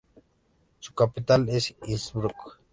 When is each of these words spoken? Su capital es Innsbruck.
Su 0.79 0.95
capital 0.95 1.47
es 1.49 1.75
Innsbruck. 1.85 2.59